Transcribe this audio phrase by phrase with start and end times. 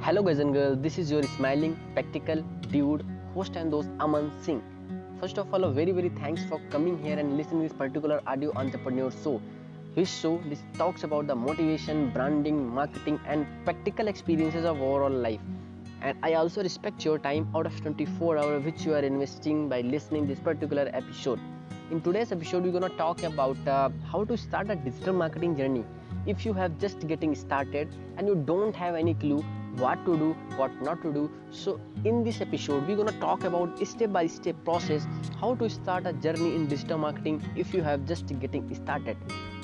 [0.00, 3.04] Hello guys and girls, this is your smiling, practical dude,
[3.34, 4.62] host and host Aman Singh.
[5.20, 8.52] First of all, a very very thanks for coming here and listening this particular audio
[8.54, 9.42] entrepreneur show.
[9.96, 15.40] This show this talks about the motivation, branding, marketing, and practical experiences of overall life.
[16.00, 19.80] And I also respect your time out of 24 hours which you are investing by
[19.80, 21.40] listening this particular episode.
[21.90, 25.84] In today's episode, we're gonna talk about uh, how to start a digital marketing journey.
[26.24, 29.44] If you have just getting started and you don't have any clue
[29.76, 31.30] what to do what not to do.
[31.50, 35.06] So in this episode we're to talk about step by step process
[35.40, 39.16] how to start a journey in digital marketing if you have just getting started.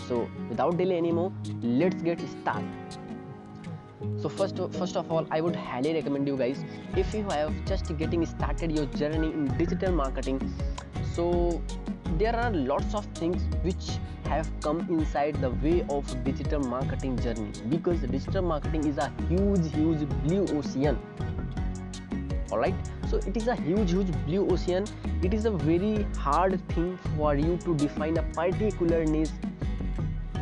[0.09, 2.69] So without delay anymore let's get started.
[4.21, 6.65] So first first of all i would highly recommend you guys
[6.97, 10.41] if you have just getting started your journey in digital marketing
[11.15, 11.63] so
[12.19, 17.51] there are lots of things which have come inside the way of digital marketing journey
[17.69, 20.99] because digital marketing is a huge huge blue ocean.
[22.53, 22.75] All right
[23.11, 24.85] so it is a huge huge blue ocean.
[25.23, 29.31] It is a very hard thing for you to define a particular niche.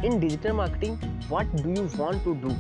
[0.03, 0.97] In digital marketing
[1.28, 2.55] what do you want to do?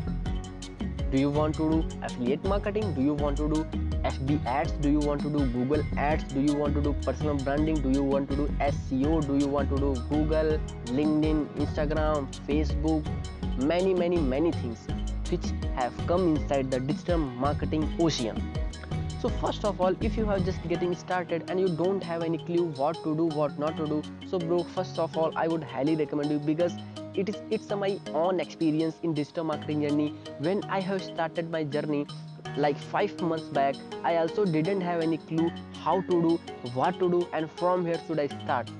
[1.10, 2.94] Do you want to do affiliate marketing?
[2.94, 3.66] Do you want to do
[4.04, 4.72] FB ads?
[4.72, 6.24] Do you want to do Google ads?
[6.32, 7.76] Do you want to do personal branding?
[7.80, 9.26] Do you want to do SEO?
[9.26, 13.06] Do you want to do Google, LinkedIn, Instagram, Facebook?
[13.62, 14.86] Many, many, many things
[15.30, 18.42] which have come inside the digital marketing ocean.
[19.20, 22.38] So first of all, if you are just getting started and you don't have any
[22.38, 25.62] clue what to do, what not to do, so bro, first of all, I would
[25.62, 26.72] highly recommend you because
[27.14, 30.14] it is it's my own experience in digital marketing journey.
[30.38, 32.06] When i have started my journey
[32.56, 33.76] like 5 months back
[34.10, 35.50] i also didn't have any clue
[35.84, 36.32] how to do
[36.78, 38.70] what to do and from where should i start.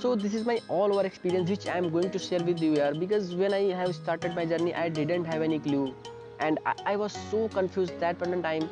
[0.00, 2.72] So this is my all over experience which i am going to share with you
[2.74, 5.94] here because when i have started my journey i didn't have any clue.
[6.38, 8.68] And i, I was so confused that point in time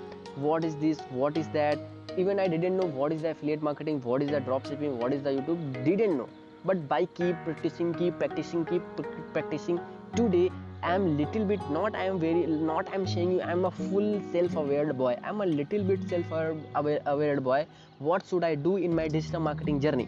[0.48, 1.78] what is this what is that?
[2.16, 5.22] Even i didn't know what is the affiliate marketing what is the dropshipping what is
[5.24, 6.28] the youtube didn't know
[6.66, 9.78] but by की practising की practising की practising
[10.16, 10.48] today
[10.84, 13.64] I am little bit not I am very not I am shying you I am
[13.64, 16.32] a full self awared boy I am a little bit self
[17.06, 17.66] awared boy
[18.02, 20.06] what should I do in my digital marketing journey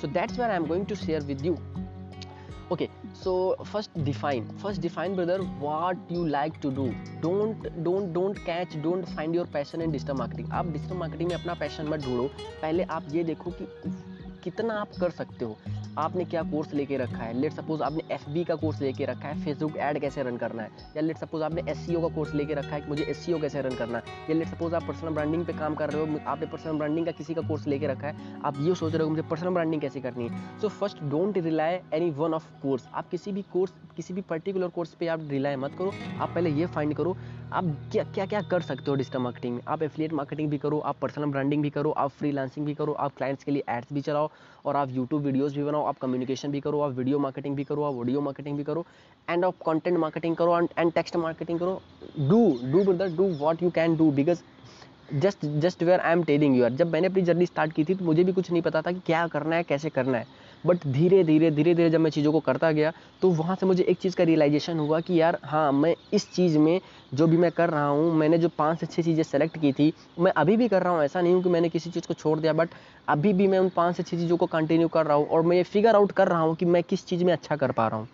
[0.00, 1.56] so that's where I am going to share with you
[2.72, 2.88] okay
[3.24, 6.86] so first define first define brother what you like to do
[7.22, 11.36] don't don't don't catch don't find your passion in digital marketing आप digital marketing में
[11.36, 12.26] अपना passion मत ढूंढो।
[12.62, 13.68] पहले आप ये देखो कि
[14.44, 15.56] कितना आप कर सकते हो।
[15.98, 17.32] आपने क्या कोर्स लेके रखा है?
[17.40, 20.70] लेट सपोज़ आपने एफबी का कोर्स लेके रखा है फेसबुक ऐड कैसे रन करना है?
[20.96, 23.40] या लेट सपोज़ आपने एस e का कोर्स लेके रखा है कि मुझे एस e
[23.40, 24.04] कैसे रन करना है?
[24.30, 27.12] या लेट सपोज़ आप पर्सनल ब्रांडिंग पे काम कर रहे हो आपने पर्सनल ब्रांडिंग का
[27.12, 30.00] किसी का कोर्स लेके रखा है, आप ये सोच रहे हो मुझे पर्सनल ब्रांडिंग कैसे
[30.00, 30.42] करनी है?
[30.60, 34.68] So first don't rely any one of course आप किसी भी कोर्स किसी भी पर्टिकुलर
[34.68, 37.16] कोर्स पे आप रिलाई मत करो। आप पहले ये फाइंड करो
[37.54, 39.60] आप क्या क्या क्या कर सकते हो डिजिटल मार्केटिंग में?
[39.68, 43.16] आप एफिलिएट मार्केटिंग भी करो, आप पर्सनल ब्रांडिंग भी करो, आप फ्रीलांसिंग भी करो, आप
[43.16, 44.30] क्लाइंट्स के लिए एड्स भी चलाओ
[44.64, 47.82] और आप यूट्यूब वीडियोज़ भी बनाओ, आप कम्युनिकेशन भी करो, आप वीडियो मार्केटिंग भी करो,
[47.82, 48.84] आप ऑडियो मार्केटिंग भी करो
[49.28, 51.80] एंड आप कॉन्टेंट मार्केटिंग करो एंड टेक्स्ट मार्केटिंग करो।
[52.18, 54.42] Do do brother do what you can do because
[55.14, 58.04] just just where I am telling your, जब मैंने अपनी जर्नी स्टार्ट की थी तो
[58.04, 61.22] मुझे भी कुछ नहीं पता था कि क्या करना है, कैसे करना है। बट धीरे
[61.24, 62.92] धीरे धीरे धीरे जब मैं चीज़ों को करता गया
[63.22, 66.58] तो वहाँ से मुझे एक चीज़ का रियलाइजेशन हुआ कि यार हाँ मैं इस चीज़
[66.58, 66.80] में
[67.12, 69.92] जो भी मैं कर रहा हूँ, मैंने जो पाँच से छः चीज़ें सेलेक्ट की थी,
[70.18, 72.38] मैं अभी भी कर रहा हूँ। ऐसा नहीं हूँ कि मैंने किसी चीज़ को छोड़
[72.40, 72.74] दिया बट
[73.08, 75.56] अभी भी मैं उन पाँच से छः चीज़ों को कंटिन्यू कर रहा हूँ और मैं
[75.56, 77.98] ये फिगर आउट कर रहा हूँ कि मैं किस चीज़ में अच्छा कर पा रहा
[77.98, 78.08] हूँ।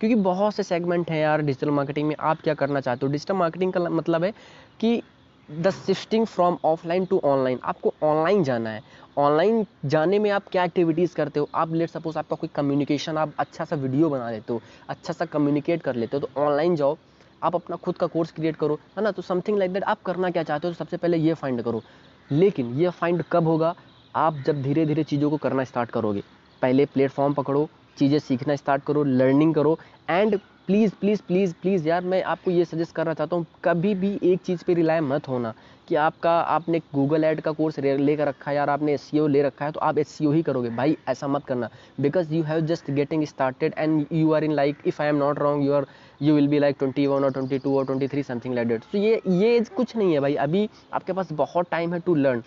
[0.00, 3.12] क्योंकि बहुत से सेगमेंट हैं यार डिजिटल मार्केटिंग में, आप क्या करना चाहते हो?
[3.12, 4.32] डिजिटल मार्केटिंग का मतलब है
[4.80, 5.02] कि
[5.52, 8.82] the shifting from offline to online आपको ऑनलाइन जाना है।
[9.18, 11.48] ऑनलाइन जाने में आप क्या एक्टिविटीज़ करते हो?
[11.54, 15.24] आप लेट सपोज़ आपका कोई कम्युनिकेशन आप अच्छा सा वीडियो बना लेते हो अच्छा सा
[15.26, 16.96] कम्युनिकेट कर लेते हो तो ऑनलाइन जाओ।
[17.42, 19.10] आप अपना खुद का कोर्स क्रिएट करो, है ना?
[19.10, 21.82] तो समथिंग लाइक दैट आप करना क्या चाहते हो तो सबसे पहले ये फाइंड करो।
[22.30, 23.74] लेकिन ये फाइंड कब होगा?
[24.14, 26.22] आप जब धीरे धीरे चीज़ों को करना स्टार्ट करोगे।
[26.62, 29.78] पहले प्लेटफॉर्म पकड़ो, चीज़ें सीखना स्टार्ट करो लर्निंग करो
[30.10, 34.18] and please please please please यार, मैं आपको ये सजेस्ट करना चाहता हूँ, कभी भी
[34.24, 35.52] एक चीज़ पे रिलाय मत होना
[35.88, 39.28] कि आपका, आपने गूगल ऐड का कोर्स ले कर रखा है यार, आपने एस e
[39.28, 41.68] ले रखा है तो आप एस e ही करोगे। भाई, ऐसा मत करना
[42.00, 45.38] because you have just getting started and you are in like if I am not
[45.38, 45.86] wrong you are
[46.22, 48.84] you will be like twenty one और ट्वेंटी टू और twenty three something like date
[48.92, 52.42] तो ये ये कुछ नहीं है भाई, अभी आपके पास बहुत टाइम है to learn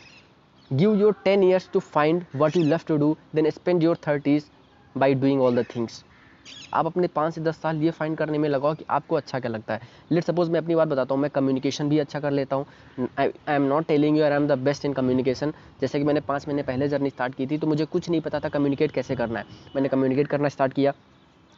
[0.71, 4.49] give your ten years to find what you love to do then spend your thirties
[4.95, 6.03] by doing all the things
[6.73, 9.51] आप अपने पाँच से दस साल ये फाइंड करने में लगाओ कि आपको अच्छा क्या
[9.51, 9.81] लगता है।
[10.11, 13.31] लेट सपोज़ मैं अपनी बात बताता हूँ, मैं कम्युनिकेशन भी अच्छा कर लेता हूँ। I
[13.49, 16.63] am not telling you I am the best in communication जैसे कि मैंने पाँच महीने
[16.63, 19.45] पहले जर्नी स्टार्ट की थी तो मुझे कुछ नहीं पता था कम्युनिकेट कैसे करना है।
[19.75, 20.93] मैंने कम्युनिकेट करना स्टार्ट किया।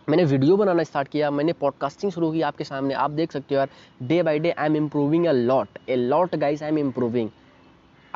[0.08, 3.60] मैंने वीडियो बनाना स्टार्ट किया। मैंने पॉडकास्टिंग शुरू की आपके सामने। आप देख सकते हो
[3.60, 3.70] यार
[4.04, 7.30] day by day I am improving a lot a lot guys I am improving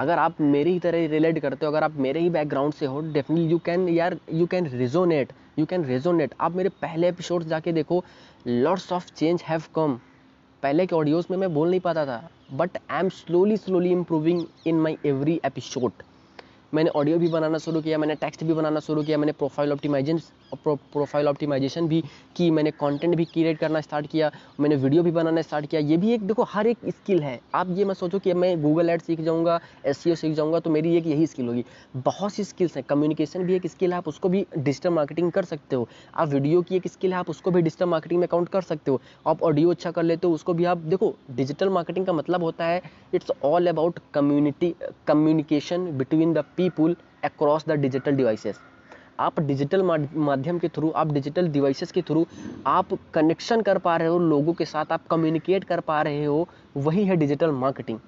[0.02, 3.02] अगर आप मेरी ही तरह रिलेट करते हो, अगर आप मेरे ही बैकग्राउंड से हो
[3.14, 7.72] डेफिनेटली यू कैन यार you can resonate you can resonate आप मेरे पहले एपिसोड जाके
[7.72, 8.04] देखो
[8.48, 10.00] lots of change have come
[10.64, 12.22] पहले के ऑडियोज में मैं बोल नहीं पाता था
[12.54, 16.11] but I am slowly slowly improving in my every episode
[16.74, 20.20] मैंने ऑडियो भी बनाना शुरू किया, मैंने टेक्स्ट भी बनाना शुरू किया, मैंने प्रोफ़ाइल ऑप्टिमाइजेशन
[20.66, 22.02] प्रोफ़ाइल ऑप्टिमाइजेशन भी
[22.36, 25.98] की, मैंने कंटेंट भी क्रिएट करना स्टार्ट किया, मैंने वीडियो भी बनाना स्टार्ट किया। ये
[25.98, 29.02] भी एक, देखो, हर एक स्किल है। आप ये मत सोचो कि मैं गूगल एड
[29.02, 31.64] सीख जाऊँगा एस सीख जाऊँगा तो मेरी एक यही स्किल होगी।
[31.98, 35.46] बहुत सी स्किल्स हैं। कम्युनिकेशन भी एक स्किल है, आप उसको भी डिजिटल मार्केटिंग कर
[35.46, 38.50] सकते हो। आप वीडियो की एक स्किल है, आप उसको भी डिजिटल मार्केटिंग में काउंट
[38.50, 42.06] कर सकते हो। आप ऑडियो अच्छा कर लेते हो, उसको भी आप, देखो डिजिटल मार्केटिंग
[42.06, 42.82] का मतलब होता है
[43.14, 44.74] it's all about community
[45.08, 48.60] communication between the people across the digital devices
[49.20, 52.26] आप डिजिटल माध्यम के थ्रू आप डिजिटल डिवाइसेस के थ्रू
[52.68, 56.48] आप कनेक्शन कर पा रहे हो, लोगों के साथ आप कम्युनिकेट कर पा रहे हो,
[56.78, 58.00] वही है डिजिटल मार्केटिंग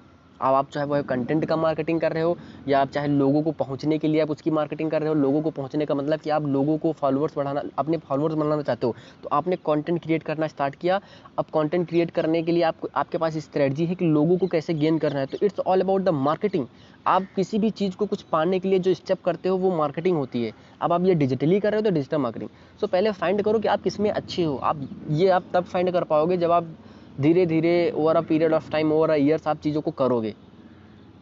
[0.44, 2.36] अब आप चाहे वो कंटेंट का मार्केटिंग कर रहे हो,
[2.68, 5.42] या आप चाहे लोगों को पहुँचने के लिए आप उसकी मार्केटिंग कर रहे हो, लोगों
[5.42, 8.94] को पहुँचने का मतलब कि आप लोगों को फॉलोअर्स बढ़ाना, अपने फॉलोअर्स बनाना चाहते हो।
[9.22, 11.00] तो आपने कंटेंट क्रिएट करना स्टार्ट किया।
[11.38, 14.74] अब कंटेंट क्रिएट करने के लिए आपको, आपके पास स्ट्रेटजी है कि लोगों को कैसे
[14.74, 16.66] गेन करना है। तो it's all about the marketing
[17.06, 20.16] आप किसी भी चीज़ को कुछ पाने के लिए जो स्टेप करते हो, वो मार्केटिंग
[20.16, 22.50] होती है। अब आप ये डिजिटली कर रहे हो तो डिजिटल मार्केटिंग
[22.80, 26.04] सो पहले फाइंड करो कि आप किसमें अच्छे हो। आप ये आप तब फाइंड कर
[26.04, 26.74] पाओगे जब आप
[27.18, 30.34] धीरे धीरे over a period of time over a years आप चीज़ों को करोगे।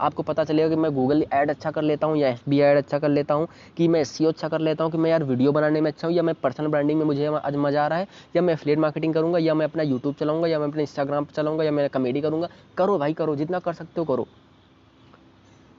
[0.00, 2.76] आपको पता चलेगा कि मैं गूगल ऐड अच्छा कर लेता हूँ या एफ़ बी ऐड
[2.78, 3.46] अच्छा कर लेता हूँ,
[3.76, 6.14] कि मैं एस अच्छा कर लेता हूँ, कि मैं यार वीडियो बनाने में अच्छा हूँ,
[6.16, 8.06] या मैं पर्सनल ब्रांडिंग में मुझे आज मज़ा आ रहा है,
[8.36, 11.64] या मैं फ्लेट मार्केटिंग करूँगा, या मैं अपना यूट्यूब चलाऊँगा, या मैं अपना इंस्टाग्राम चलाऊँगा,
[11.64, 14.28] या मैं कमेडी करूँगा। करो भाई, करो, जितना कर सकते हो करो।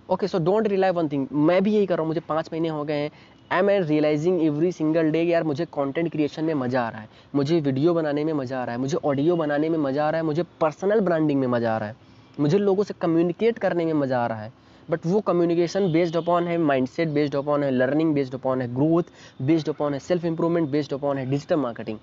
[0.10, 2.70] Okay so don't rely one thing मैं भी यही कर रहा हूँ, मुझे पाँच महीने
[2.70, 3.12] हो गए हैं।
[3.52, 7.10] Am I realising every single day यार मुझे कंटेंट क्रिएशन में मज़ा आ रहा है?
[7.36, 10.22] मुझे वीडियो बनाने में मज़ा आ रहा है, मुझे ऑडियो बनाने में मज़ा आ रहा
[10.22, 11.96] है, मुझे पर्सनल ब्रांडिंग में मज़ा आ रहा है,
[12.40, 14.52] मुझे लोगों से कम्युनिकेट करने में मज़ा आ रहा है।
[14.90, 19.12] बट वो कम्युनिकेशन बेस्ड अपॉन है माइंडसेट बेस्ड अपॉन है लर्निंग बेस्ड अपॉन है ग्रोथ
[19.42, 21.98] बेस्ड अपॉन है सेल्फ इंप्रूवमेंट बेस्ड अपॉन है डिजिटल मार्केटिंग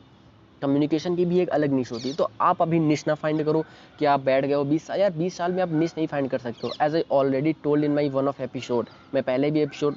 [0.62, 3.64] कम्युनिकेशन की भी एक अलग निश होती है। तो आप अभी निश ना फाइंड करो
[3.98, 6.30] कि आप बैठ गए हो बीस साल। यार बीस साल में आप निश नहीं फाइंड
[6.30, 9.60] कर सकते हो। As I already told in my one of episode मैं पहले भी
[9.62, 9.96] एपिसोड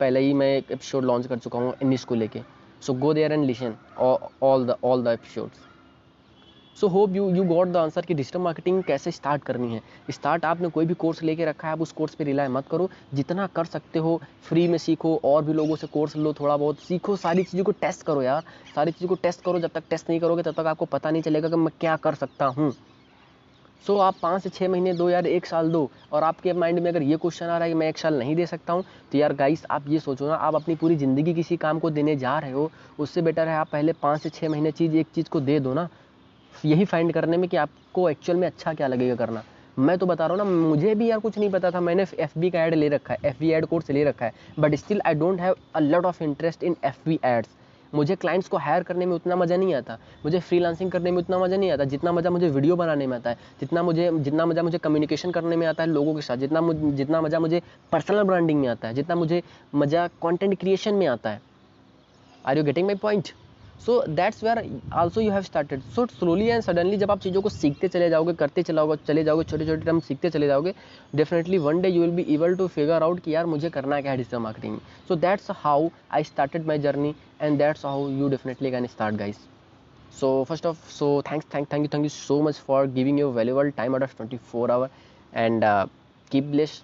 [0.00, 2.40] पहले ही मैं एक एपिसोड लॉन्च कर चुका हूँ निश को लेके।
[2.82, 3.74] So go there and listen
[4.42, 5.67] all the all the episodes
[6.80, 9.80] so hope you you got the answer कि डिजिटल मार्केटिंग कैसे स्टार्ट करनी है।
[10.10, 12.88] स्टार्ट आपने कोई भी कोर्स लेके रखा है आप उस कोर्स पे रिलाय मत करो।
[13.14, 16.80] जितना कर सकते हो फ्री में सीखो और भी लोगों से कोर्स लो थोड़ा बहुत।
[16.80, 18.42] सीखो सारी चीज़ों को टेस्ट करो यार।
[18.74, 21.22] सारी चीज़ों को टेस्ट करो जब तक टेस्ट नहीं करोगे तब तक आपको पता नहीं
[21.22, 22.72] चलेगा कि मैं क्या कर सकता हूँ।
[23.84, 26.78] सो so, आप पाँच से छः महीने दो यार एक साल दो। और आपके माइंड
[26.78, 28.84] में अगर ये क्वेश्चन आ रहा है कि मैं एक साल नहीं दे सकता हूँ
[29.12, 32.16] तो यार गाइस आप ये सोचो ना आप अपनी पूरी ज़िंदगी किसी काम को देने
[32.16, 35.28] जा रहे हो। उससे बेटर है आप पहले पाँच से छः महीने चीज़ एक चीज़
[35.30, 35.88] को दे दो ना।
[36.64, 39.42] यही फाइंड करने में कि आपको एक्चुअल में अच्छा क्या लगेगा करना।
[39.78, 42.38] मैं तो बता रहा हूँ ना, मुझे भी यार कुछ नहीं पता था। मैंने एफ़
[42.38, 45.00] बी का एड ले रखा है एफ़ बी एड कोर्स ले रखा है। But still
[45.06, 47.56] I don't have a lot of interest in F B ads
[47.92, 51.38] मुझे क्लाइंट्स को हायर करने में उतना मज़ा नहीं आता। मुझे फ्रीलांसिंग करने में उतना
[51.38, 54.62] मज़ा नहीं आता। जितना मज़ा मुझे वीडियो बनाने में आता है, जितना मुझे, जितना मज़ा
[54.62, 57.62] मुझे कम्युनिकेशन करने में आता है लोगों के साथ, जितना जितना मज़ा मुझे
[57.92, 59.42] पर्सनल ब्रांडिंग में आता है, जितना मुझे
[59.74, 61.40] मज़ा कॉन्टेंट क्रिएशन में आता है।
[62.46, 63.28] Are you getting my point
[63.86, 64.58] so that's where
[64.92, 68.32] also you have started so slowly and suddenly जब आप चीज़ों को सीखते चले जाओगे,
[68.34, 70.74] करते चलाओगे चले जाओगे छोटे छोटे टर्म सीखते चले जाओगे
[71.14, 74.10] definitely one day you will be able to figure out कि यार मुझे करना क्या
[74.10, 78.28] है डिजिटल मार्केटिंग में। So that's how I started my journey and that's how you
[78.28, 79.36] definitely can start guys
[80.20, 83.32] so first of so thanks thank thank you thank you so much for giving your
[83.34, 84.90] valuable time out of twenty four hour
[85.32, 85.64] and
[86.30, 86.82] keep bless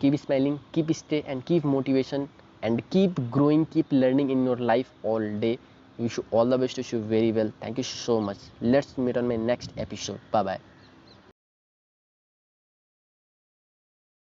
[0.00, 2.28] keep smiling keep stay and keep motivation
[2.64, 5.58] and keep growing keep learning in your life all day
[5.98, 7.52] wish you all the best wish you very well.
[7.60, 8.50] Thank you so much.
[8.60, 10.20] Let's meet on my next episode.
[10.30, 10.71] Bye bye